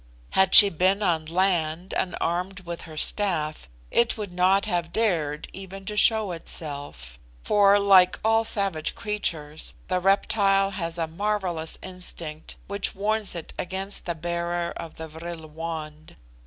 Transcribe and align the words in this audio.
Had 0.31 0.55
she 0.55 0.69
been 0.71 1.03
on 1.03 1.25
land 1.25 1.93
and 1.93 2.15
armed 2.19 2.61
with 2.61 2.81
her 2.89 2.97
staff, 2.97 3.69
it 3.91 4.17
would 4.17 4.33
not 4.33 4.65
have 4.65 4.91
dared 4.91 5.47
even 5.53 5.85
to 5.85 5.95
show 5.95 6.31
itself; 6.31 7.19
for, 7.43 7.77
like 7.77 8.19
all 8.25 8.43
savage 8.43 8.95
creatures, 8.95 9.75
the 9.89 9.99
reptile 9.99 10.71
has 10.71 10.97
a 10.97 11.05
marvellous 11.05 11.77
instinct, 11.83 12.55
which 12.65 12.95
warns 12.95 13.35
it 13.35 13.53
against 13.59 14.07
the 14.07 14.15
bearer 14.15 14.71
of 14.71 14.95
the 14.95 15.07
vril 15.07 15.45
wand. 15.45 16.15